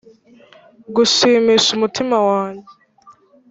[0.95, 2.67] gushimisha umutima wanjye.